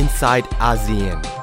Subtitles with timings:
[0.00, 1.39] inside ASEAN.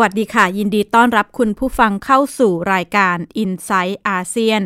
[0.00, 4.62] วัสดีค่ะ ยินดีต้อนรับคุณผู้ฟังเข้าสู่รายการ i n s i ซต์อาเซียน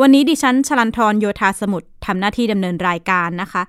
[0.00, 3.62] วันนี้ดิฉันชลันทรโยธาสมุทรทำหน้าที่ดำเนินรายการนะคะ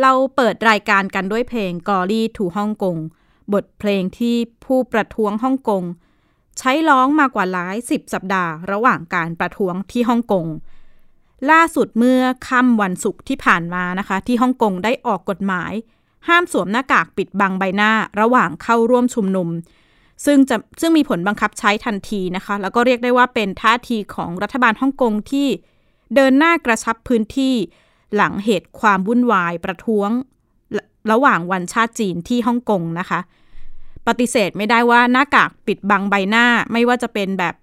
[0.00, 2.96] เราเปิดรายการกันด้วยเพลงกอรี่ถูฮ่องกง
[3.52, 5.82] บทเพลงที่ผู้ประท้วงฮ่องกง
[6.58, 10.46] ใช้ร้องมากว่าหลายสิบสัปดาห์ ระหว่างการประท้วงที่ฮ่องกง
[11.50, 15.72] ล่าสุดเมื่อค่ำวันศุกร์ที่ผ่านมานะคะ ที่ฮ่องกงได้ออกกฎหมาย
[16.28, 19.48] ห้ามสวมหน้ากากปิดบังใบหน้าระหว่างเข้าร่วมชุมนุม
[20.24, 25.48] ซึ่งจะซึ่งมีผลบังคับใช้ทันทีนะคะ แล้วก็เรียกได้ว่าเป็นท่าทีของรัฐบาลฮ่องกงที่
[26.14, 27.54] เดินหน้ากระชับพื้นที่
[28.16, 30.10] หลังเหตุความวุ่นวายประท้วง
[31.12, 33.20] ระหว่างวันชาติจีนที่ฮ่องกงนะคะ
[34.06, 37.54] ปฏิเสธไม่ได้ว่าหน้ากากปิดบังใบหน้าไม่ว่าจะเป็นแบบ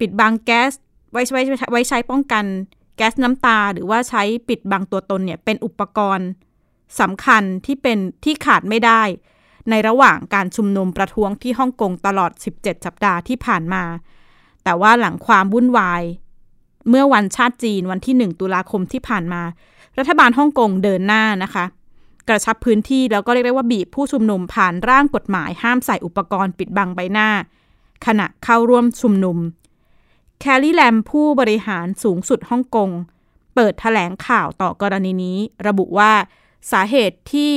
[0.00, 0.72] ปิดบังแก๊ส
[1.12, 2.44] ไว้ไว้ไว้ใช้ป้องกัน
[2.96, 6.28] แก๊สน้ำตา หรือว่าใช้ปิดบังตัวตนเนี่ยเป็นอุปกรณ์
[7.00, 9.02] สำคัญที่เป็นที่ขาดไม่ได้
[9.70, 13.84] ในระหว่างการชุมนุมประท้วงที่ฮ่องกงตลอด 17 สัปดาห์ที่ผ่านมา
[14.64, 16.02] แต่ว่าหลังความวุ่นวาย
[16.88, 19.42] เมื่อวันชาติจีนวันที่ 1 ตุลาคมที่ผ่านมา
[19.98, 21.64] รัฐบาลฮ่องกงเดินหน้านะคะ
[22.28, 27.28] กระชับพื้นที่แล้วก็เรียกได้ว่าบีบผู้ชุมนุมผ่านร่างกฎหมายห้ามใส่อุปกรณ์ปิดบังใบหน้า
[28.06, 29.38] ขณะเข้าร่วมชุมนุม
[30.40, 32.90] แคลรี่แลมผู้บริหารสูงสุดฮ่องกง
[33.54, 36.12] เปิดถแถลงข่าวต่อกรณีนี้ ระบุว่า
[36.72, 37.54] สาเหตุที่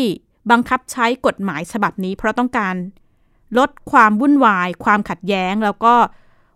[0.51, 2.75] บังคับใช้กฎหมายฉบับนี้ เพราะต้องการ
[3.57, 5.93] ลดความวุ่นวาย ความขัดแย้ง แล้วก็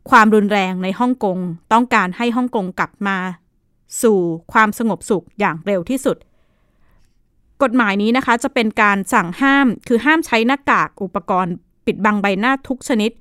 [0.10, 1.38] ความรุนแรงในฮ่องกง
[1.74, 3.18] ต้องการให้ฮ่องกงกลับมา
[4.02, 4.20] สู่
[4.54, 6.18] ความสงบสุขอย่างเร็วที่สุด
[7.64, 11.54] กฎหมายนี้นะคะจะเป็นการสั่งห้าม คือห้ามใช้หน้ากากอุปกรณ์
[11.86, 13.12] ปิดบังใบหน้าทุกชนิด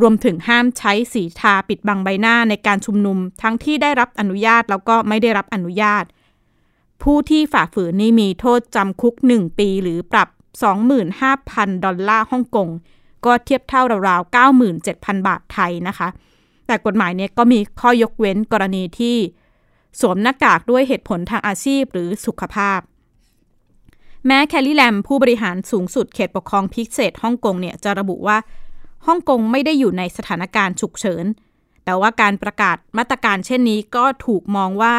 [0.00, 6.04] รวมถึงห้ามใช้สีทาปิดบังใบหน้าในการชุมนุม ทั้งที่ได้รับอนุญาตแล้วก็ไม่ได้รับอนุญาต
[7.02, 10.28] ผู้ที่ฝ่าฝืนนี่มีโทษจำคุก 1 ปีหรือปรับ
[11.06, 12.68] 25,000 ดอลลาร์ฮ่องกง
[13.24, 14.34] ก็เทียบเท่าราวๆ
[14.74, 16.08] 97,000 บาทไทยนะคะ
[16.66, 19.16] แต่กฎหมายนี้ก็มีข้อยกเว้นกรณีที่
[20.00, 22.80] สวมหน้ากากด้วยเหตุผลทางอาชีพหรือสุขภาพ
[24.26, 28.38] แม้แคลลี่แลมผู้บริหารสูงสุดเขตปกครองพิเศษฮ่องกงเนี่ยจะระบุว่า
[29.06, 31.24] ฮ่องกงไม่ได้อยู่ในสถานการณ์ฉุกเฉิน
[31.84, 34.96] แต่ว่าการประกาศมาตรการเช่นนี้ก็ถูกมองว่า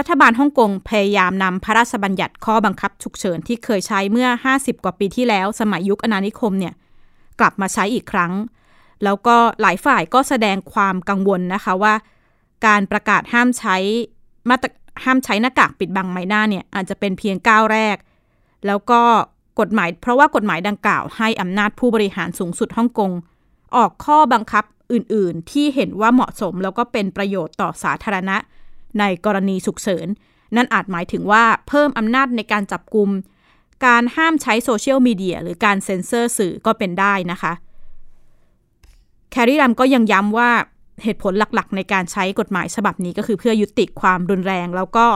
[0.00, 6.74] รัฐบาลฮ่องกงพยายามนำพระราชบัญญัติข้อบังคับฉุกเฉินที่เคยใช้เมื่อ 50 กว่าปีที่แล้ว สมัยยุคอนานิคมเนี่ย
[7.40, 8.32] กลับมาใช้อีกครั้ง
[9.04, 11.94] แล้วก็หลายฝ่ายก็แสดงความกังวลนะคะว่า
[12.66, 13.76] การประกาศห้ามใช้
[14.48, 14.68] มาตร
[15.04, 17.96] ห้ามใช้หน้ากากปิดบังใบหน้าเนี่ยอาจจะเป็นเพียงก้าวแรก
[18.66, 19.00] แล้วก็
[19.60, 23.10] กฎหมาย เพราะว่ากฎหมายดังกล่าวให้อำนาจผู้บริหารสูงสุดฮ่องกง
[23.76, 28.36] ออกข้อบังคับอื่น ๆ ที่เห็นว่าเหมาะสมแล้วก็เป็นประโยชน์ต่อสาธารณะ
[28.98, 30.06] ในกรณีฉุกเฉิน
[30.56, 33.10] นั่นอาจหมายถึงว่าเพิ่มอำนาจในการจับกลุ่ม
[33.86, 37.52] การห้ามใช้โซเชียลมีเดียหรือการเซ็นเซอร์สื่อก็เป็นได้นะคะ
[39.30, 40.50] แคร์รีรัมก็ยังย้ำว่า
[41.02, 45.06] เหตุผลหลักๆ ในการใช้กฎหมายฉบับนี้ก็คือเพื่อยุติความรุนแรงแล้วก็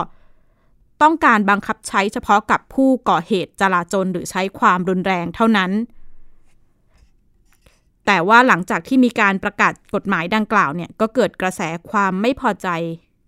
[1.01, 5.71] ต้องการบังคับใช้เฉพาะกับผู้ก่อเหตุจลาจลหรือใช้ความรุนแรงเท่านั้น
[8.05, 12.67] แต่ว่าหลังจากที่มีการประกาศกฎหมายดังกล่าวเนี่ยก็เกิดกระแสความไม่พอใจ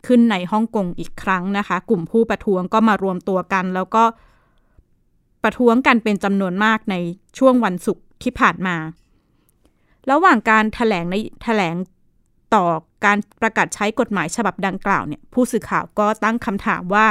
[0.05, 4.03] ขึ้นในฮ่องกงอีกครั้งนะคะ กลุ่มผู้ประท้วงก็มารวมตัวกัน แล้วก็
[5.43, 6.95] ประท้วงกันเป็นจำนวนมากใน
[7.37, 8.75] ช่วงวันศุกร์ที่ผ่านมา
[10.11, 11.75] ระหว่างการถแถลงในถแถลง
[12.53, 12.65] ต่อ
[13.05, 17.07] การประกาศใช้กฎหมายฉบับดังกล่าวเนี่ยผู้สื่อข่าวก็ตั้งคำถามว่า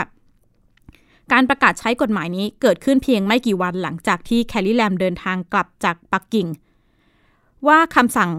[1.32, 6.46] การประกาศใช้กฎหมายนี้เกิดขึ้นเพียงไม่กี่วันหลังจากที่แคลรี่แลมเดินทางกลับจากปักกิ่ง
[7.66, 8.30] ว่าคำสั่ง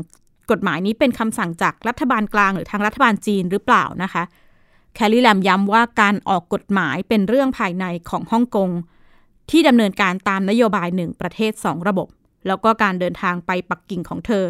[0.51, 4.23] กฎหมายนี้เป็นคำสั่งจากรัฐบาลกลางหรือทางรัฐบาลจีนหรือเปล่านะคะ
[4.95, 8.69] แคลรี่แลมย้ำว่าการออกกฎหมายเป็นเรื่องภายในของฮ่องกง
[9.49, 12.07] ที่ดำเนินการตามนโยบายหนึ่งประเทศสองระบบ
[12.47, 14.45] แล้วก็การเดินทางไปปักกิ่งของเธอ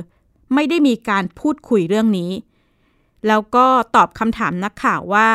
[0.54, 2.32] ไม่ได้มีการพูดคุยเรื่องนี้
[3.28, 3.66] แล้วก็
[3.96, 5.28] ตอบคำถามนักข่าวว่า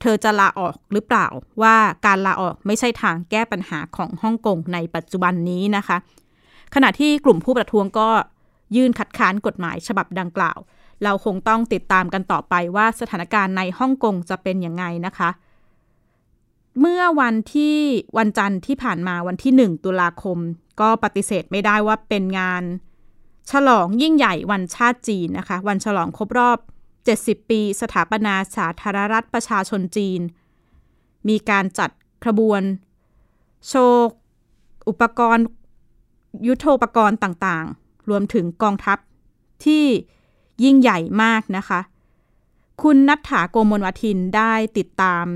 [0.00, 1.26] เธอจะลาออกหรือเปล่า
[1.62, 1.76] ว่า
[2.06, 5.96] การลาออกไม่ใช่ทางแก้ปัญหาของฮ่องกงในปัจจุบันนี้นะคะ
[6.74, 8.08] ขณะที่กลุ่มผู้ประท้วงก็
[8.74, 10.58] ยื่นคัดค้านกฎหมายฉบับดังกล่าว
[11.04, 15.30] เราคงต้องติดตามกันต่อไปว่าสถานการณ์ในฮ่องกงจะเป็นยังไงนะคะ
[16.80, 17.78] เมื่อวันที่
[18.18, 20.38] วันจันทร์ที่ผ่านมาวันที่ 1 ตุลาคม
[20.80, 22.62] ก็ปฏิเสธไม่ได้ว่าเป็นงาน
[23.50, 26.58] ฉลองยิ่งใหญ่วันชาติจีนนะคะ วันฉลองครบรอบ
[27.04, 30.20] 70 ปี สถาปนาสาธารณรัฐประชาชนจีน
[31.28, 31.90] มีการจัด
[32.24, 32.62] ขบวน
[33.68, 34.10] โชว์
[34.88, 35.44] อุปกรณ์
[36.46, 38.98] ยุทโธปกรณ์ต่างๆ รวมถึงกองทัพ
[39.64, 39.84] ที่
[40.64, 41.80] ยิ่งใหญ่มากนะคะ
[42.82, 45.26] คุณนัทธาโกมลวัทินได้ติดตาม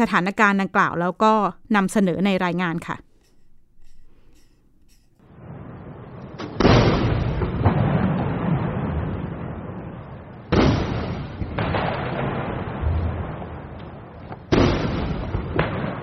[0.00, 1.32] สถานการณ์ดังกล่าวแล้วก็
[1.76, 2.96] นำเสนอในรายงานค่ะ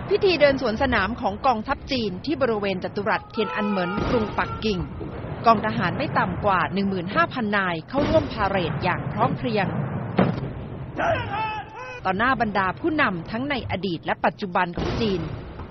[0.09, 4.79] พิธีเดินสวนสนามของกองทัพจีนที่บริเวณจัตุรัสเทียนอันเหมินกรุงปักกิ่ง
[5.45, 6.59] กองทหารไม่ต่ำกว่า
[7.07, 9.67] 15,000 นายเข้าร่วมพาเหรดอย่างพร้อมเพรียง
[12.05, 15.21] ต่อหน้าบรรดาผู้นำทั้งในอดีตและปัจจุบันของจีน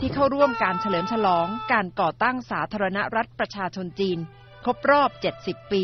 [0.01, 4.19] ที่เข้าร่วมการเฉลิมฉลองการก่อตั้งสาธารณรัฐประชาชนจีน
[4.65, 5.11] ครบรอบ
[5.43, 5.83] 70 ปี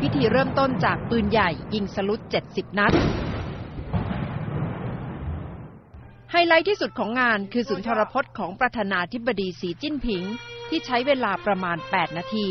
[0.00, 2.92] พิธีเริ่มต้นจากปืนใหญ่ยิงสลุด 70 นัด
[6.30, 10.24] ไฮไลท์ที่สุดของงานคือสุนทรพจน์ของประธานาธิบดีสีจิ้นผิง
[10.69, 12.47] ที่ใช้เวลาประมาณ 8 นาที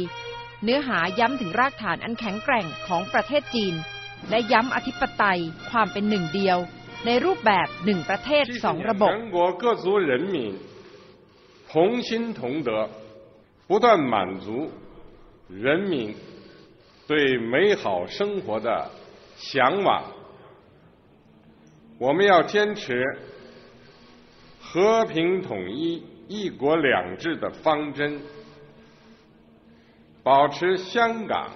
[0.62, 3.74] เนื้อหาย้ำถึงรากฐานอันแข็งแกร่งของประเทศจีน
[4.30, 5.40] และย้ำอธิปไตย
[5.70, 6.58] ความเป็นหนึ่งเดียว
[7.06, 10.36] ในรูปแบบหนึ่งประเทศสองระบบ全国各族人民
[11.70, 11.74] 同
[12.06, 12.70] 心同德
[13.68, 14.14] 不断满
[14.44, 14.70] 足
[15.48, 16.14] 人民
[17.08, 18.68] 对美好生活的
[19.36, 19.88] 向往
[21.98, 23.02] 我们要坚持
[24.60, 28.19] 和平统一 一国两制的方针
[30.23, 31.51] 保持香港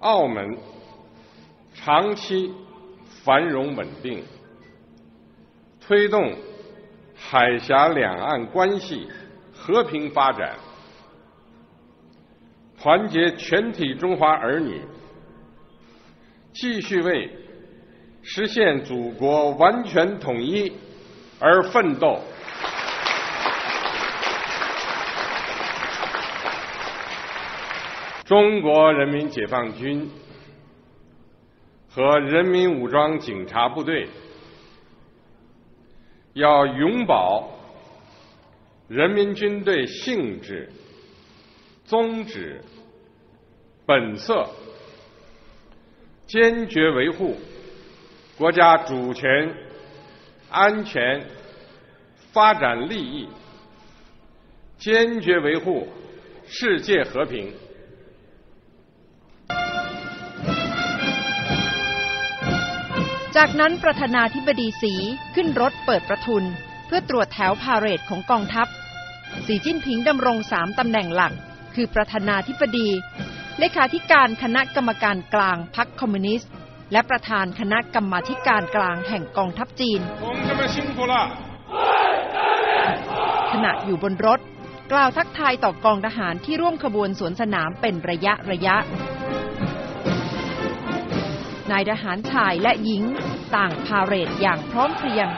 [0.00, 0.56] 澳门
[1.72, 2.52] 长期
[3.22, 4.22] 繁荣稳定，
[5.80, 6.34] 推动
[7.14, 9.08] 海峡两岸关系
[9.54, 10.56] 和平发展，
[12.76, 14.80] 团结全体中华儿女，
[16.52, 17.30] 继续为
[18.22, 20.72] 实现祖国完全统一
[21.38, 22.20] 而奋斗。
[28.24, 30.10] 中国人民解放军。
[31.96, 34.08] 和人民武装警察部队
[36.32, 37.48] 要永保
[38.88, 40.68] 人民军队性质、
[41.84, 42.60] 宗旨、
[43.86, 44.44] 本色，
[46.26, 47.36] 坚决维护
[48.36, 49.54] 国家主权、
[50.50, 51.24] 安全、
[52.32, 53.28] 发展利益，
[54.78, 55.86] 坚决维护
[56.44, 57.52] 世界和平。
[63.38, 64.94] จากนั้นประธานาธิบดีสี
[65.34, 66.44] ขึ้นรถเปิดประทุน
[66.86, 68.66] เพื่อตรวจแถวพาเหรดของกองทัพ
[69.46, 71.32] สีจิ้นผิงดำรงสามตำแหน่งหลัก
[71.74, 72.88] คือประธานาธิบดี
[73.58, 76.50] เลขาธิการคณะกรรมการกลางพรรคคอมมิวนิสต์
[76.92, 80.00] และประธานคณะกรรมาการกลางแห่งกองทัพจีน
[83.52, 84.40] ขณะอยู่บนรถ
[84.92, 88.76] กล่าวทักทายต่อกองทหารที่ร่วมขบวนสวนสนามเป็นระยะระยะ
[91.70, 93.02] นายทหารชายและหญิง
[93.56, 95.28] ต่างพาเรดอย่างพร้อมเพรียง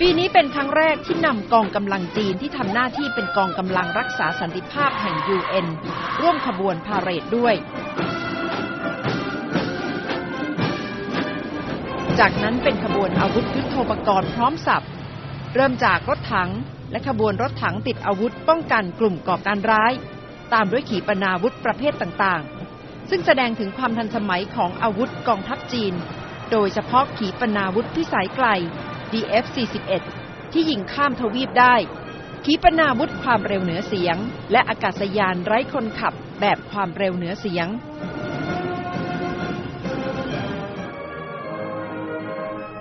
[0.00, 5.66] ปีนี้เป็นครั้งแรกที่นำกองกำลังจีนที่ทำหน้าที่เป็นกองกำลังรักษาสันติภาพแห่ง UN
[6.20, 7.54] ร่วมขบวนพาเหรดด้วย
[12.20, 14.86] จากนั้นเป็นขบวนอาวุธยุทโธปกรณ์พร้อมสับ
[15.54, 16.50] เริ่มจากรถถัง
[16.90, 19.92] และขบวนรถถังติดอาวุธป้องกันกลุ่มก่อการร้าย
[20.52, 22.61] ตามด้วยขีปนาวุธประเภทต่างๆ
[23.14, 25.94] ซึ่งแสดงถึงความทันสมัยของอาวุธกองทัพจีน
[26.50, 28.46] โดยเฉพาะขีปนาวุธพิสัยไกล
[29.12, 30.02] DF-41
[30.52, 31.74] ที่ยิงข้ามทวีปได้
[32.44, 34.16] ขีปนาวุธความเร็วเหนือเสียง
[34.52, 37.66] และอากาศยานไร้คนขับแบบความเร็วเหนือเสียง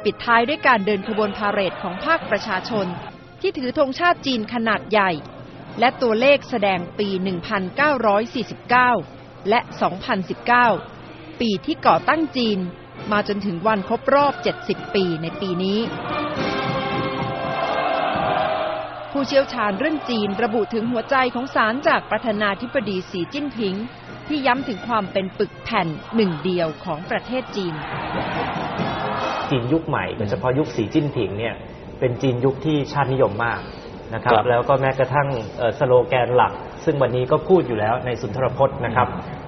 [0.03, 2.87] ปิดท้ายด้วยการเดินขบวนพาเหรดของภาคประชาชน
[3.41, 5.11] ที่ถือธงชาติจีนขนาดใหญ่
[5.79, 7.19] และตัวเลขแสดงปี 1949
[9.49, 9.59] และ
[10.69, 12.59] 2019 ปีที่ก่อตั้งจีน
[13.11, 14.33] มาจนถึงวันครบรอบ
[14.67, 15.79] 70 ปีในปีนี้
[19.11, 23.75] ผู้เชี่ยวชาญเรื่องจีนระบุถึงหัวใจของสารจากประธานาธิบดีสีจิ้นผิง
[24.27, 27.73] ที่ย้ำถึงความเป็นปึกแผ่นหนึ่งเดียวของประเทศจีน
[29.49, 31.53] จีนยุคใหม่โดยเฉพาะยุคสีจิ้นผิงเนี่ย
[31.99, 33.59] เป็นจีนยุคที่ชาตินิยมมาก
[34.13, 36.53] นะครับครับแล้วก็แม้กระทั่งเอ่อสโลแกนหลัก
[36.85, 39.07] ซึ่งวันนี้ก็พูดอยู่แล้วในสุนทรพจน์นะครับ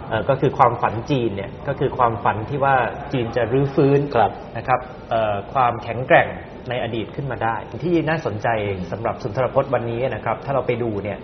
[0.10, 2.76] เอ่อก็คือความฝันจีนเนี่ยก็คือความฝันที่ว่า
[3.14, 6.28] จีนจะรื้อฟื้นครับนะครับเอ่อความแข็งแกร่ง
[6.70, 8.48] ในอดีตขึ้นมาได้ ที่น่าสนใจ
[8.92, 11.20] สำหรับสุนทรพจน์วันนี้นะครับ ถ้าเราไปดูเนี่ย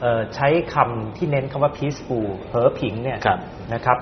[0.00, 3.38] เอ่อใช้คำที่เน้นคำว่า peaceful เผอผิงเนี่ยครับ
[3.74, 3.98] นะครับ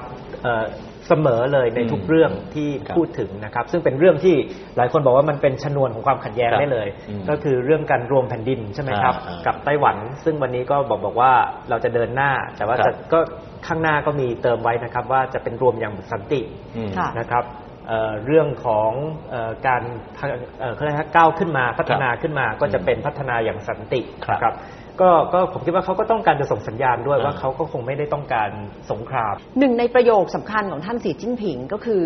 [1.09, 4.37] เอ่อเสมอเลยในทุกอืมเรื่องที่ครับพูดถึงนะครับ ซึ่งเป็นเรื่องที่
[4.77, 11.33] หลายคนบอกว่ามันเป็นชนวนของความขัดแย้งครับได้เลยอืมก็คือเรื่องการรวมแผ่นดินใช่ไหมครับอ่าอ่ากับไต้หวัน ซึ่งวันนี้ก็บอกบอกว่า
[11.71, 13.19] เราจะเดินหน้า แต่ว่าครับจะก็
[13.67, 16.41] ข้างหน้าก็มีเติมไว้นะครับ ว่าจะเป็นรวมอย่างสันติ
[16.77, 17.45] อืมค่ะนะครับ
[17.89, 18.91] เอ่อเรื่องของ
[19.31, 19.83] เอ่อการ
[20.17, 20.29] พัฒ
[20.61, 24.55] เอ่อเขาเรียกว่าก้าวขึ้นมาพัฒนาขึ้นมาก็จะเป็นพัฒนาอย่างสันติครับนะครับ
[25.01, 28.51] ก็ก็ผมคิดว่าเขาก็ต้องการจะส่งสัญญาณด้วยอ่าว่าเขาก็คงไม่ได้ต้องการ
[28.91, 32.03] สงครามหนึ่งในประโยคสำคัญของท่านสีจิ้นผิงก็คือ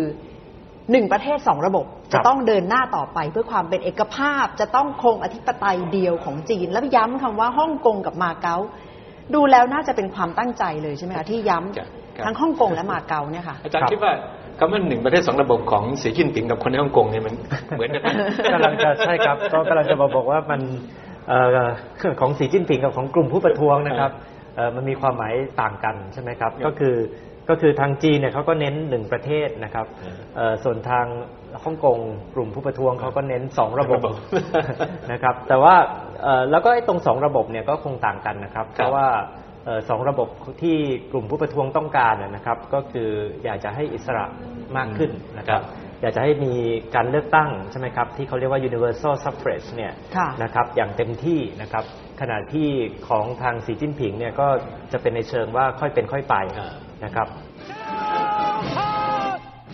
[0.91, 8.57] หนึ่งประเทศสองระบบครัจะบต้องเดินหน้าต่อไปเพื่อความเป็นเอกภาพ จะต้องคงอธิปไตยเดียวของจีน แล้วย้ำคำว่าฮ่องกงกับมาเก๊า
[9.33, 14.13] ดูแล้วน่าจะเป็นความตั้งใจเลยใช่ไหมคะที่ย้ำครับครับทั้งฮ่องกงและมาเก๊าเนี่ยค่ะอาจารครัย์บคิดว่า
[14.59, 17.33] คำว่าหนึ่งประเทศสองระบบของสีจิ้นผิงกับคนในฮ่องกงเนี่ยมัน
[17.75, 18.07] เหมือนกันไหม
[18.53, 21.12] กำลังจะใช่ครับก็กำลังจะบอกบอกว่ามันเอ่อ
[22.21, 24.11] ของสีจิ้นผิงกับของกลุ่มผู้ประท้วงนะครับ
[24.55, 26.95] เอ่อมันมีความหมายต่างกันใช่ไหมครับครับ ก็คือ
[27.49, 31.05] ก็คือทางจีนเนี่ยเขาก็เน้นหนึ่งประเทศนะครับอืมเอ่อส่วนทาง
[31.63, 31.97] ฮ่องกง
[32.35, 34.15] กลุ่มผู้ประท้วงเขาก็เน้นสองระบบระบบ
[35.11, 35.75] นะครับ แต่ว่า
[36.23, 39.07] เอ่อแล้วก็ไอ้ตรงสองระบบเนี่ยก็คงต่างกันนะครับ เพครับราะว่า
[39.65, 40.27] เอ่อสองระบบ
[40.63, 40.77] ที่
[41.11, 43.09] กลุ่มผู้ประท้วงต้องการนะนะครับ ก็คือ
[43.43, 44.25] อยากจะให้อิสระ
[44.77, 45.61] มากขึ้นนะครับ
[46.03, 46.53] อยากจะให้มี
[46.95, 51.83] การเลือกตั้งใช่ไหมครับที่เขาเรียกว่า universal suffrage เนี่ยค่ะนะครับอย่างเต็มที่นะครับ
[52.21, 52.69] ขณะที่
[53.07, 54.47] ของทางสีจิ้นผิงเนี่ยก็
[54.91, 56.73] จะเป็นในเชิงว่าค่อยเป็นค่อยไปอ่า
[57.05, 57.27] นะครับ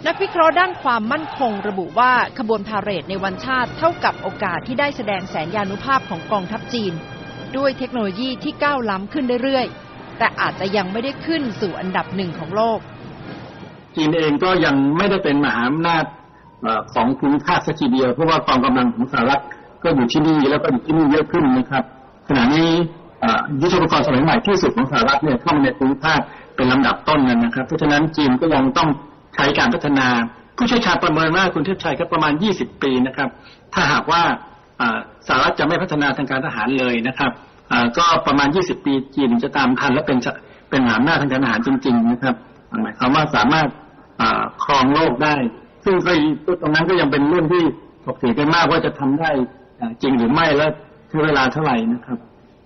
[0.08, 6.94] นักวิเคราะห์ด้านความมั่นคงระบุว่าขบวนพาเหรดในวันชาติเท่ากับโอกาสที่ได้แสดงแสนยานุภาพของกองทัพจีน
[7.58, 12.80] ด้วยเทคโนโลยีที่ก้าวล้ำขึ้นเรื่อยๆ แต่อาจจะยังไม่ได้ขึ้นสู่อันดับหนึ่งของโลก
[13.96, 16.19] จีนเองก็ยังไม่ได้เป็นมหาอำนาจเอ่อ
[16.94, 19.42] ของภูมิภาคสักทีเดียวเพราะว่ากองกำลังของสหรัฐ
[19.84, 21.84] ก็อยู่ที่นี่แล้วก็อยู่ที่นี่เยอะขึ้นนะครับ
[22.28, 22.70] ขณะนี้
[23.22, 26.20] เอ่อยุทธปกรณ์สมัยใหม่ที่สุดของสหรัฐเนี่ยเข้ามาในภูมิภาค
[26.56, 28.90] เป็นลำดับต้นแล้วนะครับ เพราะฉะนั้นจีนก็ยังต้อง
[29.36, 30.08] ใช้การพัฒนา
[30.58, 33.30] ผู้เชี่ยวชาญประเมินว่าคุณเทพชัยก็ประมาณ 20 ปีนะครับ
[33.74, 34.24] ถ้าหากว่า
[35.28, 37.32] สหรัฐจะไม่พัฒนาทางการทหารเลยนะครับ
[37.98, 40.18] ก็ประมาณ 20 ปีจีนจะตามทันและเป็น
[40.70, 42.36] เป็นหาอำนาทางการทหารจริง ๆ นะครับ
[42.82, 43.68] หมายความว่าสามารถ
[44.64, 45.36] ครองโลกได้
[45.84, 45.96] ซึ่ง
[46.62, 47.64] ตรงนั้นก็ยังเป็นเรื่องที่
[48.06, 49.30] ถกเถียงกันมากว่าจะทำได้
[50.02, 50.68] จริงหรือไม่และ
[51.08, 52.18] ใช้เวลาเท่าไหร่นะครับ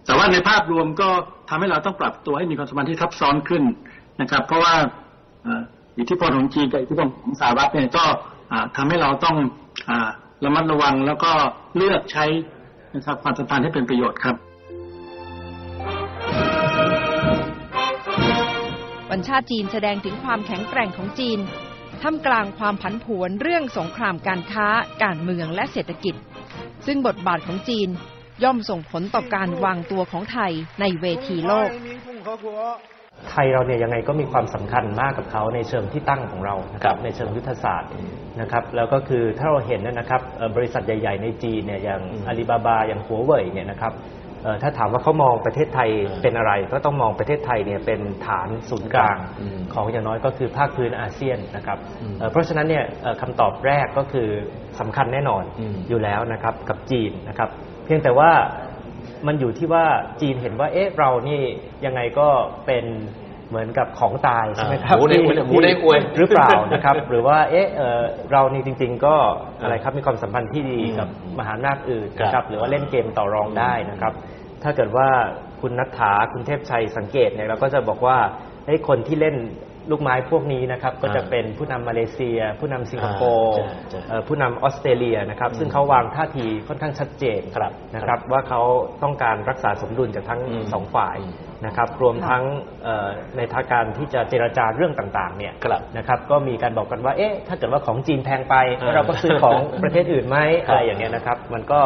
[0.05, 1.09] แต่ว่าในภาพรวมก็
[1.49, 3.63] ทำให้เราต้องปรับตัวให้มีความสัมพันธ์ที่ทับซ้อนขึ้น
[4.21, 4.73] นะครับ เพราะว่า
[5.99, 8.05] อิทธิพลของจีนกับอิทธิพลของสหรัฐเนี่ยก็
[8.51, 9.35] อ่าทำให้เราต้อง
[9.89, 10.09] อ่า
[10.43, 11.31] ระมัดระวังแล้วก็
[11.77, 12.25] เลือกใช้
[12.95, 14.35] นะครับความสัมพันธ์ให้เป็นประโยชน์ครับ
[19.09, 21.39] วันชาติจีนแสดงถึงความแข็งแกร่งของจีน
[22.03, 24.67] ท่ามกลางความผันผวนเรื่องสงครามการค้า
[25.03, 26.15] การเมืองและเศรษฐกิจ
[26.85, 27.89] ซึ่งบทบาทของจีน
[28.43, 31.69] ย่อมส่งผลต่อการวางตัวของไทยในเวทีโลก
[33.29, 37.91] ไทยเราเนี่ยยังไงก็มีความสำคัญมากกับเขาในเชิงที่ตั้งของเรานะครับในเชิงยุทธศาสตร์
[38.41, 40.21] นะครับแล้วก็คือถ้าเราเห็นนะครับ
[40.55, 43.93] บริษัทใหญ่ ๆ ในจีนเนี่ยอย่างอาลีบาบาอย่างหัวเว่ยเนี่ยนะครับ
[44.61, 45.89] ถ้าถามว่าเขามองประเทศไทย
[46.21, 49.17] เป็นอะไร ก็ต้องมองประเทศไทยเนี่ยเป็นฐานศูนย์กลาง
[49.73, 51.77] ของอย่างน้อยก็คือภาคพื้นอาเซียนนะครับ
[52.31, 52.85] เพราะฉะนั้นเนี่ย
[53.21, 54.27] คำตอบแรกก็คือ
[54.79, 55.43] สำคัญแน่นอน
[55.89, 57.49] อยู่แล้วนะครับกับจีนนะครับ
[57.85, 58.31] เพียงแต่ว่า
[59.27, 59.85] มันอยู่ที่ว่า
[60.21, 61.41] จีนเห็นว่าเอ๊ะเรานี่
[61.85, 62.27] ยังไงก็
[62.65, 62.85] เป็น
[63.49, 65.15] เหมือนกับของตายใช่ไหมครับหมูใน
[65.47, 67.67] หมูในอวยหรือเปล่านะครับ หรือว่าเอ๊ะ
[68.31, 69.15] เรานี่จริง ๆ ก็
[69.61, 71.07] อะไรครับมีความสัมพันธ์ที่ดีกับ
[71.39, 74.13] มหาอำนาจอื่นนะครับหรือว่าเล่นเกมต่อรองได้นะครับ
[74.63, 75.07] ถ้าเกิดว่า
[75.61, 78.17] คุณนัทธาคุณเทพชัยสังเกตเนี่ยเราก็จะบอกว่า
[78.67, 79.37] ให้คนที่เล่น
[79.91, 83.57] ลูกไม้พวกนี้นะครับก็จะเป็นผู้นำมาเลเซีย ผู้นำสิงคโปร์
[84.27, 87.41] ผู้นำออสเตรเลียนะครับซึ่งเขาวางท่าทีค่อนข้างชัดเจน
[87.95, 88.61] นะครับว่าเขา
[89.03, 90.41] ต้องการรักษาสมดุลจากทั้ง
[90.73, 91.17] สองฝ่าย
[91.65, 92.43] นะครับรวมทั้ง
[93.37, 95.53] ในทางการที่จะเจรจาเรื่องต่างๆเนี่ย
[95.97, 98.55] นะครับก็มีการบอกกันว่าเอ๊ะถ้าเกิดว่าของจีนแพงไป
[98.95, 101.79] เราก็ซื้อของประเทศอื่นไหมอะไรอย่างเงี้ยนะครับ มันก็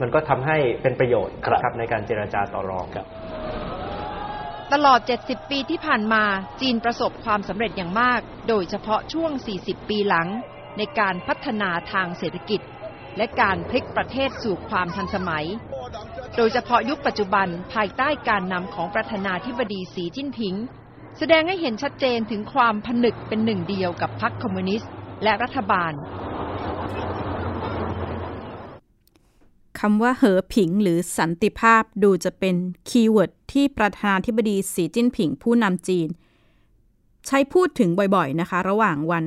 [0.00, 2.86] มันก็ทำให้เป็นประโยชน์ครับในการเจรจาต่อรอง
[4.72, 6.22] ตลอด 70 ปีที่ผ่านมา
[6.60, 9.30] จีนประสบความสำเร็จอย่างมาก โดยเฉพาะช่วง
[9.62, 10.28] 40 ปีหลัง
[10.78, 12.60] ในการพัฒนาทางเศรษฐกิจ
[13.16, 15.46] และการพลิกประเทศสู่ความทันสมัย
[16.36, 20.54] โดยเฉพาะยุคปัจจุบันภายใต้การนำของประธานาธิบดีสีจิ้นผิง
[21.18, 24.90] แสดงให้เห็นชัดเจนถึงความผนึกเป็นหนึ่งเดียวกับพรรคคอมมิวนิสต์
[25.22, 25.92] และรัฐบาล
[29.78, 32.56] คำว่าเหอผิงหรือสันติภาพดูจะเป็น
[32.88, 36.08] keyword ที่ประธานาธิบดีสีจิ้นผิงผู้นำจีน
[37.26, 39.24] ใช้พูดถึงบ่อยๆนะคะ ระหว่างวัน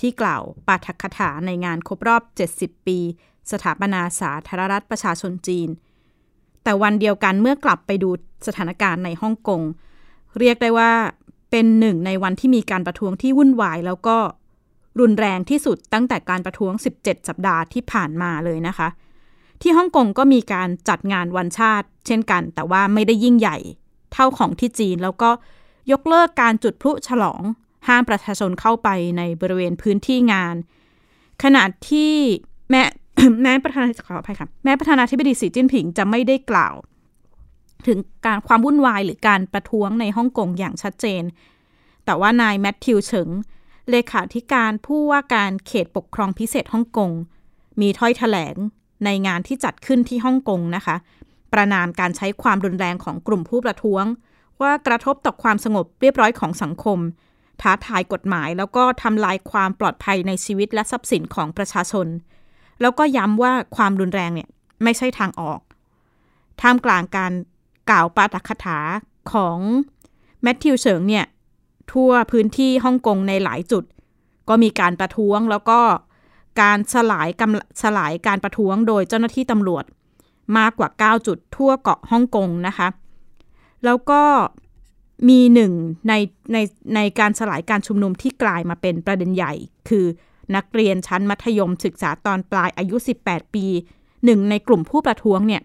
[0.00, 2.22] ที่กล่าวปาฐกถาในงานครบรอบ
[2.54, 2.98] 70 ปี
[3.50, 5.68] สถาปนาสาธารณรัฐประชาชนจีน
[6.64, 8.10] แต่วันเดียวกันเมื่อกลับไปดู
[8.46, 9.62] สถานการณ์ในฮ่องกง
[10.38, 10.92] เรียกได้ว่า
[11.50, 14.16] เป็นหนึ่งในวันที่มีการประท้วงที่วุ่นวาย แล้วก็
[15.00, 18.88] รุนแรงที่สุดตั้งแต่การประท้วง 17 สัปดาห์ที่ผ่านมาเลยนะคะ
[19.60, 23.56] ที่ฮ่องกงก็มีการจัดงานวันชาติ เช่นกัน แต่ว่าไม่ได้ยิ่งใหญ่
[24.12, 25.30] เท่าของที่จีน แล้วก็
[25.92, 27.42] ยกเลิกการจุดพลุฉลอง
[27.88, 28.88] ห้ามประชาชนเข้าไป
[29.18, 30.54] ในบริเวณพื้นที่งาน
[31.42, 32.12] ขณะที่
[32.70, 32.82] แม้
[33.42, 36.74] แม้ประธานาขออภัยค่ะแม้ประธานาธิบดีสีจิ้นผิงจะไม่ได้กล่าว
[37.86, 41.22] ถึงการความวุ่นวายหรือการประท้วงในฮ่องกงอย่างชัดเจน
[42.04, 43.28] แต่ว่านายแมทธิวเฉิง
[43.90, 47.10] เลขาธิการผู้ว่าการเขตปกครองพิเศษฮ่องกง
[47.80, 48.54] มีถ้อยถแถลง
[49.04, 50.96] ในงานที่จัดขึ้นที่ฮ่องกงนะคะ
[51.52, 54.04] ประนามการใช้ความรุนแรงของกลุ่มผู้ประท้วง
[54.62, 56.98] ว่ากระทบต่อความสงบเรียบร้อยของสังคม
[57.60, 62.06] ท้าทายกฎหมาย แล้วก็ทำลายความปลอดภัยในชีวิตและทรัพย์สินของประชาชน
[62.80, 64.48] แล้วก็ย้ำว่าความรุนแรงเนี่ย
[64.82, 65.60] ไม่ใช่ทางออก
[66.60, 67.32] ท่ามกลางการ
[67.90, 68.78] กล่าวปาฐกถา
[69.32, 69.58] ของ
[70.42, 71.26] แมทธิวเฉิงเนี่ย
[71.92, 73.84] ทั่วพื้นที่ฮ่องกงในหลายจุด
[74.48, 75.80] ก็มีการประท้วงแล้วก็
[76.60, 79.84] การสลายกำสลายการประท้วงโดยเจ้าหน้าที่ตำรวจ
[80.58, 82.88] มากกว่า 9 จุดทั่วเกาะฮ่องกงนะคะ
[83.84, 84.22] แล้วก็
[85.28, 85.72] มีหนึ่ง
[86.08, 86.12] ใน
[86.52, 86.56] ใน
[86.94, 89.52] ในการสลายการชุมนุมที่กลายมาเป็นประเด็นใหญ่
[89.88, 90.06] คือ
[90.56, 93.66] นักเรียนชั้นมัธยมศึกษาตอนปลายอายุ 18 ปี
[94.24, 95.62] หนึ่งในกลุ่มผู้ประท้วงเนี่ย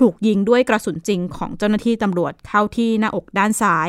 [0.00, 3.88] ถูกยิงด้วยกระสุนจริงของเจ้าหน้าที่ตำรวจเข้าที่หน้าอกด้านซ้าย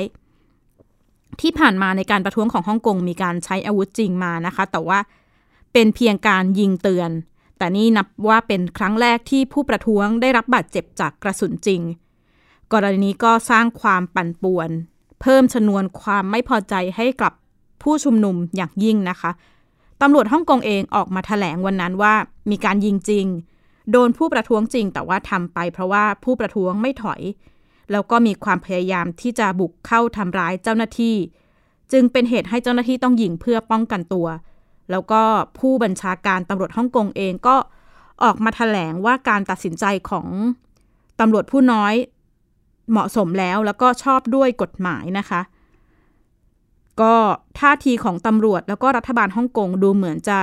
[1.42, 5.00] ที่ผ่านมาในการประท้วงของฮ่องกงมีการใช้อาวุธจริงมานะคะ แต่ว่า
[5.74, 7.12] เป็นเพียงการยิงเตือน
[7.58, 11.82] แต่นี่นับว่าเป็นครั้งแรกที่ผู้ประท้วงได้รับบาดเจ็บจากกระสุนจริง
[12.74, 14.70] กรณีนี้ก็สร้างความปั่นป่วน
[15.22, 17.34] เพิ่มชนวนความไม่พอใจให้กับ
[17.82, 19.32] ผู้ชุมนุมอย่างยิ่งนะคะ
[20.02, 22.14] ตำรวจฮ่องกงเองออกมาถแถลงวันนั้นว่า
[22.52, 23.26] มีการยิงจริง
[23.92, 27.22] โดนผู้ประท้วงจริงแต่ว่าทำไปเพราะว่าผู้ประท้วงไม่ถอย
[27.92, 31.16] แล้วก็มีความพยายามที่จะบุกเข้าทำร้ายเจ้าหน้าที่
[31.92, 34.28] จึงเป็นเหตุให้เจ้าหน้าที่ต้องยิงเพื่อป้องกันตัว
[34.92, 35.22] แล้วก็
[35.60, 37.56] ผู้บัญชาการตำรวจฮ่องกงเองก็
[38.24, 40.28] ออกมาถแถลงว่าการตัดสินใจของ
[41.20, 41.94] ตำรวจผู้น้อย
[42.92, 45.42] เหมาะสมแล้วแล้วก็ชอบด้วยกฎหมายนะคะ
[47.02, 47.16] ก็
[47.60, 50.40] ท่าทีของตำรวจแล้วก็รัฐบาลฮ่องกงดูเหมือนจะ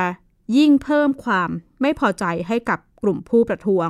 [0.56, 3.88] ยิ่งเพิ่มความไม่พอใจให้กับกลุ่มผู้ประท้วง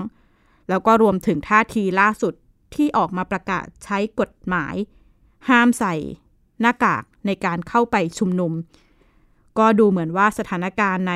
[0.68, 2.34] แล้วก็รวมถึงท่าทีล่าสุด
[2.74, 4.74] ที่ออกมาประกาศใช้กฎหมาย
[5.48, 5.94] ห้ามใส่
[6.60, 8.52] หน้ากากในการเข้าไปชุมนุม
[9.58, 11.14] ก็ดูเหมือนว่าสถานการณ์ใน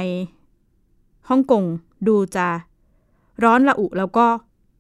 [1.29, 1.65] ฮ่องกง
[2.09, 2.49] ดูจะ
[3.45, 4.27] ร้อนระอุแล้วก็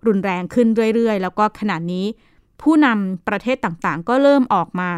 [0.07, 2.07] รุนแรงขึ้นเรื่อยๆ แล้วก็ขณะนี้
[2.63, 4.91] ผู้นำประเทศต่างๆ ก็เริ่มออกมา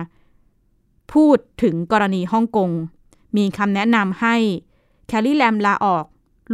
[1.15, 2.71] พูดถึงกรณีฮ่องกง
[3.37, 4.37] มีคำแนะนำให้
[5.07, 6.05] แคลรี่แลมลาออก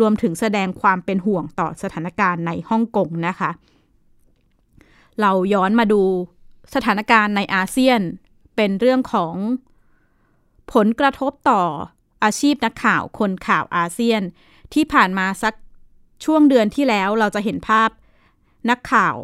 [0.00, 3.50] รวมถึงแสดงความเป็นห่วงต่อสถานการณ์ในฮ่องกงนะคะ
[5.20, 6.02] เราย้อนมาดู
[6.74, 8.00] สถานการณ์ในอาเซียน
[8.56, 9.34] เป็นเรื่องของ
[10.72, 11.62] ผลกระทบต่อ
[12.24, 14.22] อาชีพนักข่าวคนข่าวอาเซียน
[14.74, 15.54] ที่ผ่านมาสัก
[16.24, 17.90] ช่วงเดือนที่แล้วเราจะเห็นภาพ
[18.70, 19.16] นักข่าว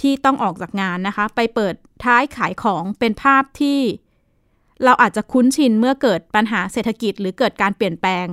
[0.00, 3.78] ที่ต้องออกจากงานนะคะ ไปเปิดท้ายขายของเป็นภาพที่
[4.84, 8.26] เราอาจจะคุ้นชินเมื่อเกิดปัญหาเศรษฐกิจ หรือเกิดการเปลี่ยนแปลง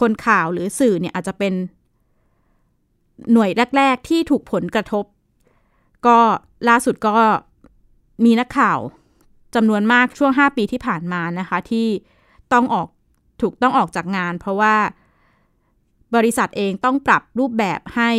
[0.00, 1.54] คนข่าวหรือสื่อเนี่ยอาจจะเป็น
[3.32, 5.04] หน่วยแรก ๆ ที่ถูกผลกระทบ
[6.06, 6.18] ก็
[6.68, 7.14] ล่าสุดก็
[8.24, 8.78] มีนักข่าว
[9.54, 11.86] จำนวนมากช่วง 5 ปีที่ผ่านมานะคะ ที่
[12.52, 12.88] ต้องออก
[13.42, 14.76] ถูกต้องออกจากงาน เพราะว่า
[16.14, 18.10] บริษัทเองต้องปรับรูปแบบให้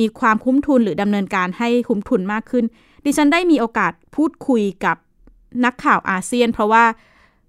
[0.00, 2.64] มีความคุ้มทุนหรือดำเนินการให้คุ้มทุนมากขึ้น
[3.04, 4.96] ดิฉันได้มีโอกาสพูดคุยกับ
[5.64, 6.84] นักข่าวอาเซียน เพราะว่า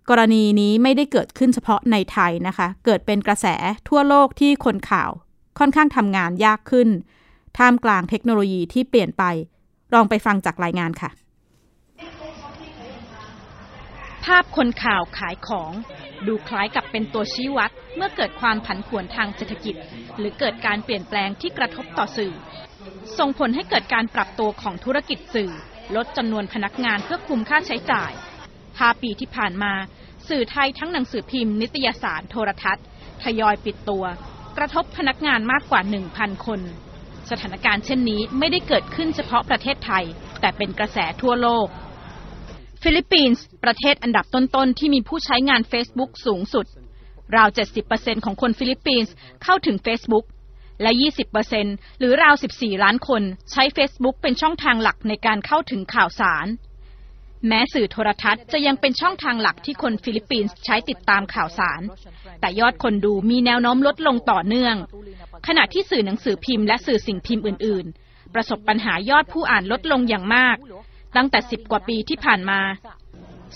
[0.10, 3.46] กรณีนี้ไม่ได้เกิดขึ้นเฉพาะในไทยนะคะ เกิดเป็นกระแส
[3.90, 5.12] ทั่วโลกที่คนข่าว
[5.60, 6.90] ค่อนข้างทำงานยากขึ้น
[7.58, 9.24] ท่ามกลางเทคโนโลยีที่เปลี่ยนไป
[9.94, 11.10] ลองไปฟังจากรายงานค่ะ
[14.26, 15.72] ภาพคนข่าวขายของ
[16.28, 19.76] ดูคล้ายกับเป็นตัวชี้วัด เมื่อเกิดความผันผวนทางเศรษฐกิจ
[20.18, 22.34] หรือเกิดการเปลี่ยนแปลงที่กระทบต่อสื่อ
[23.18, 25.52] ส่งผลให้เกิดการปรับตัวของธุรกิจสื่อ
[25.96, 28.12] ลดจำนวนพนักงานเพื่อคุมค่าใช้จ่าย
[28.58, 29.74] 5 ปีที่ผ่านมา
[30.30, 32.86] สื่อไทยทั้งหนังสือพิมพ์ นิตยสารโทรทัศน์
[33.24, 34.06] ทยอยปิดตัว
[34.58, 35.82] กระทบพนักงานมากกว่า
[36.14, 36.62] 1,000 คน
[37.30, 40.04] สถานการณ์เช่นนี้ไม่ได้เกิดขึ้นเฉพาะประเทศไทย
[40.42, 41.68] แต่เป็นกระแสทั่วโลก
[42.84, 46.66] ฟิลิปปินส์ ประเทศอันดับต้นๆ ที่มีผู้ใช้งาน Facebook สูงสุด
[47.38, 47.50] ราว
[47.88, 50.26] 70%ของคนฟิลิปปินส์เข้าถึง Facebook
[50.82, 50.92] และ
[51.46, 56.48] 20%หรือราว 14 ล้านคนใช้ Facebook เป็นช่องทางหลักในการเข้าถึงข่าวสาร
[57.48, 61.82] แม้สื่อโทรทัศน์จะยังเป็นช่องทางหลักที่คนฟิลิปปินส์ใช้ติดตามข่าวสาร
[62.40, 64.76] แต่ยอดคนดูมีแนวโน้มลดลงต่อเนื่อง
[65.48, 70.58] ขณะที่สื่อหนังสือพิมพ์และสื่อสิ่งพิมพ์อื่น ๆ ประสบปัญหายอดผู้อ่านลดลงอย่างมาก
[71.16, 72.62] ตั้งแต่ 10 กว่าปีที่ผ่านมา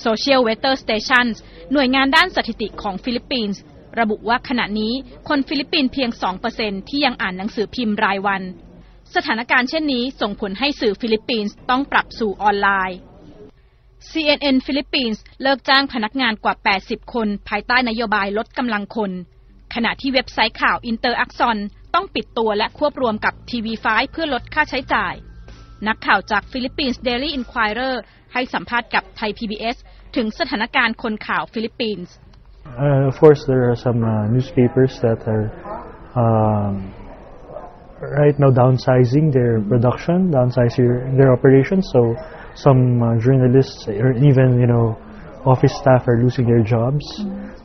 [0.05, 1.35] Social Weather Stations
[1.71, 3.61] หน่วยงานด้านสถิติของฟิลิปปินส์
[3.99, 4.93] ระบุว่าขณะนี้
[5.29, 6.09] คนฟิลิปปินส์เพียง
[6.49, 8.41] 2%ที่ยังอ่านหนังสือพิมพ์รายวัน
[9.15, 12.97] สถานการณ์เช่นนี้ส่งผลให้สื่อฟิลิปปินส์ต้องปรับสู่ออนไลน์
[14.11, 19.11] CNN ฟิลิปปินส์เลิกจ้างพนักงานกว่า 80 คน ภายใต้นโยบายลดกำลังคน
[19.75, 21.57] ขณะที่เว็บไซต์ข่าว InterAksyon
[21.93, 25.13] ต้องปิดตัวและควบรวมกับ TV5เพื่อลดค่าใช้จ่าย
[25.87, 27.95] นักข่าวจากฟิลิปปินส์ Daily Inquirer
[28.33, 29.77] ให้สัมภาษณ์กับไทย PBS
[30.15, 32.13] ถึงสถานการณ์คนข่าวฟิลิปปินส์
[32.79, 35.51] Uh, of course, there are some uh, newspapers that are
[36.15, 36.93] um,
[37.99, 41.89] right now downsizing their production, downsizing their operations.
[41.91, 42.15] So
[42.55, 44.97] some uh, journalists or even you know
[45.45, 47.03] office staff are losing their jobs.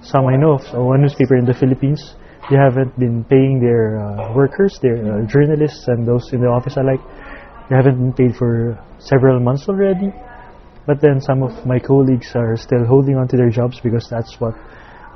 [0.03, 2.15] Some I know of so one newspaper in the Philippines.
[2.51, 6.77] They haven't been paying their uh, workers, their uh, journalists, and those in the office
[6.77, 7.01] alike.
[7.71, 10.13] They haven't been paid for several months already.
[10.87, 14.41] But then some of my colleagues are still holding on to their jobs because that's
[14.41, 14.55] what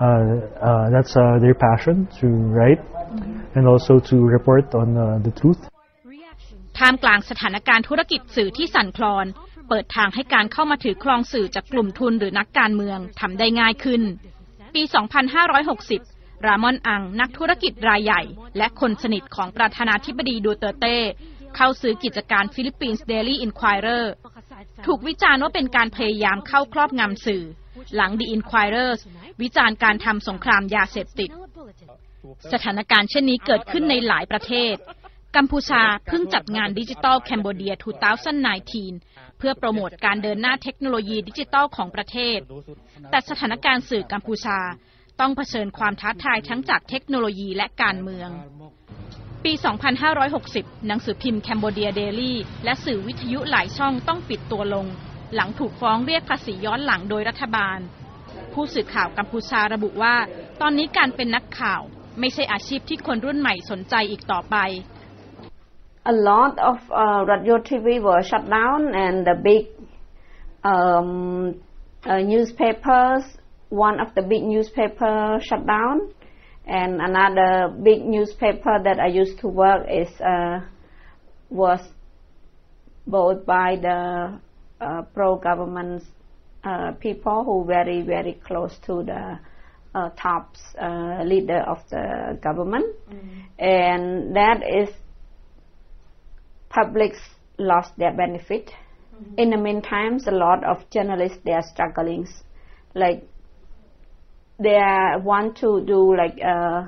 [0.01, 2.81] that's uh, their passion to write
[3.55, 5.61] and also to report on uh, the truth.
[6.79, 9.27] ท่ามกลางสถานการณ์ธุรกิจสื่อที่สั่นคลอน
[9.69, 14.03] เปิดทางให้การเข้ามาถือครองสื่อจากกลุ่มทุนหรือนักการเมืองทำได้ง่ายขึ้น
[14.75, 14.83] ปี
[15.65, 18.23] 2560 รามอนอังนักธุรกิจรายใหญ่
[18.59, 20.97] และคนสนิทของประธานาธิบดีดูเตอร์เต้
[21.57, 24.13] เข้าซื้อกิจการ Philippine Daily Inquirer
[24.87, 27.43] ถูกวิจารณ์ว่าเป็นการพยายามเข้าครอบงำสื่อ
[27.97, 28.91] หลัง The Inquirer
[29.43, 31.31] วิจารณ์การทำสงครามยาเสพติด
[32.53, 34.75] สถานการณ์เช่นนี้เกิดขึ้นในหลายประเทศ
[35.37, 37.75] กัมพูชาเพิ่งจัดงานดิจิทัลแคนเบเดีย
[38.57, 42.39] 2019 เพื่อโปรโมทการเดินหน้าเทคโนโลยีดิจิทัลของประเทศ
[43.11, 44.59] แต่สถานการณ์สื่อกัมพูชา
[45.21, 48.31] ต้องเผชิญความท้าทายทั้งจากเทคโนโลยีและการเมือง
[49.45, 49.53] ปี
[50.19, 54.87] 2560 หนังสือพิมพ์แคนเบเดียเดลี่และสื่อวิทยุหลายช่องต้องปิดตัวลง
[55.35, 57.79] หลังถูกฟ้องเรียกภาษีย้อนหลังโดยรัฐบาล
[58.53, 60.15] ผู้สื่อข่าวกัมพูชาระบุว่า
[60.61, 61.81] ตอนนี้การเป็นนักข่าว
[62.21, 64.57] ไม่ใช่อาชีพที่คนรุ่นใหม่สนใจอีกต่อไป
[66.13, 69.63] a lot of uh, radio TV were shut down and the big
[70.65, 71.61] um,
[72.05, 73.23] uh, newspapers,
[73.69, 76.13] one of the big newspaper shut down
[76.67, 80.61] and another big newspaper that I used to work is uh,
[81.51, 81.81] was
[83.07, 84.41] bought by the
[84.81, 86.03] uh, pro-government
[86.65, 89.39] uh, people who very very close to the
[89.95, 92.87] uh, top uh, leader of the government,
[93.59, 94.89] and that is
[96.69, 97.19] publics
[97.59, 98.71] lost their benefit.
[99.37, 102.27] In the meantime, a lot of journalists they are struggling,
[102.95, 103.25] like
[104.59, 104.79] they
[105.23, 106.87] want to do like uh,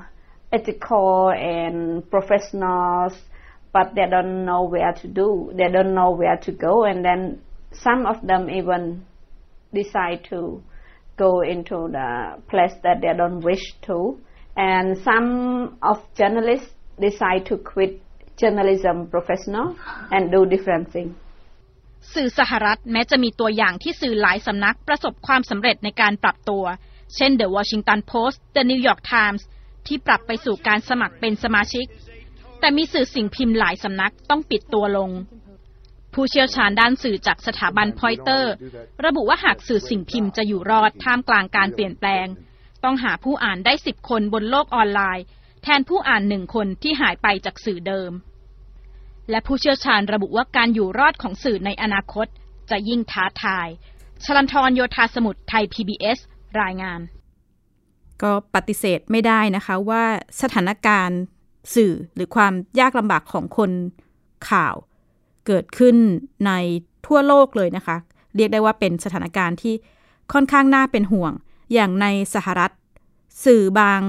[0.53, 3.15] ethical and professionals,
[3.73, 5.51] but they don't know where to do.
[5.55, 7.41] They don't know where to go, and then
[7.75, 9.05] some of them even
[9.73, 10.63] decide to
[11.17, 12.09] go into the
[12.49, 14.19] place that they don't wish to.
[14.57, 18.01] And some of journalists decide to quit
[18.37, 19.77] journalism professional
[20.11, 21.15] and do different things.
[22.15, 26.65] สื่อสหรัฐแม้จะมีตัวอย่างที่สื่อหลายสำนักประสบความสำเร็จในการปรับตัว
[27.17, 29.43] เช่น The Washington Post The New York Times
[29.87, 31.87] ที่ปรับไปสู่การสมัครเป็นสมาชิก
[32.61, 35.11] แต่มีสื่อสิ่งพิมพ์หลายสำนักต้องปิดตัวลง
[36.15, 38.53] ผู้เชี่ยวชาญด้านสื่อจากสถาบันพอยเตอร์
[39.05, 42.27] ระบุว่าหากสื่อสิ่งพิมพ์จะอยู่รอดท่ามกลางการเปลี่ยนแปลง
[42.85, 45.25] ต้องหาผู้อ่านได้สิบคนบนโลกออนไลน์
[45.63, 48.13] แทนผู้อ่านหนึ่งคนที่หายไปจากสื่อเดิม
[49.31, 52.27] และผู้เชี่ยวชาญระบุว่าการอยู่รอดของสื่อในอนาคต
[52.71, 53.69] จะยิ่งท้าทาย
[54.25, 56.19] ชลันทรโยธาสมุทรไทย PBS
[56.63, 57.01] รายงาน
[58.23, 60.05] ก็ปฏิเสธไม่ได้นะคะว่า
[60.43, 61.21] สถานการณ์
[61.75, 63.71] สื่อหรือความยากลำบากของคน
[64.51, 64.75] ข่าว
[65.47, 65.97] เกิดขึ้น
[66.47, 66.53] ใน
[67.07, 67.97] ทั่วโลกเลยนะคะ
[68.37, 69.75] เรียกได้ว่าเป็นสถานการณ์ที่
[70.33, 71.33] ค่อนข้างน่าเป็นห่วง
[71.75, 72.71] อย่างในสหรัฐ
[73.45, 74.01] สื่อบาง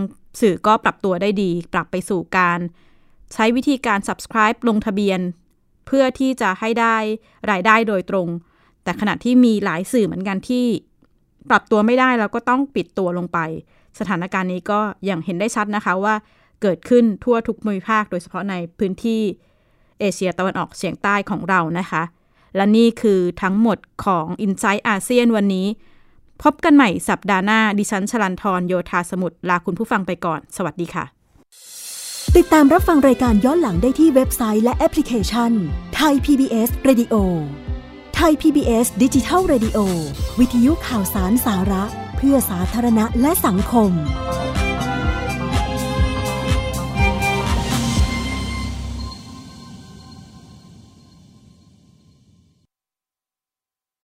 [0.41, 2.59] สื่อก็ปรับตัวได้ดี ปรับไปสู่การ
[3.33, 5.19] ใช้วิธีการ subscribe ลงทะเบียน
[5.85, 6.97] เพื่อที่จะให้ได้
[7.51, 8.27] รายได้โดยตรง
[8.83, 10.65] แต่ขณะที่มีหลายสื่อเหมือนกันที่
[11.49, 13.39] ปรับตัวไม่ได้แล้วก็ต้องปิดตัวลงไป
[13.99, 16.15] สถานการณ์นี้ก็อย่างเห็นได้ชัดนะคะว่า
[16.61, 19.21] เกิดขึ้นทั่วทุกภูมิภาค โดยเฉพาะในพื้นที่
[20.03, 22.03] เอเชียตะวันออกเฉียงใต้ของเรานะคะ
[22.55, 25.67] และนี่คือทั้งหมดของ i n s i ซต์อาเซียนวันนี้
[26.43, 31.05] พบกันใหม่สัปดาห์หน้า ดิฉันชลันทรโยธาสมุทรลาคุณผู้ฟังไปก่อน สวัสดีค่ะ
[32.37, 35.51] ติดตามรับฟังรายการย้อนหลังได้ที่เว็บไซต์และแอปพลิเคชัน
[35.95, 37.15] ไทย PBS Radio
[38.15, 39.79] ไทย PBS ดิจิทัล Radio
[40.39, 41.83] วิทยุข่าวสารสาระ
[42.17, 43.91] เพื่อสาธารณะและสังคม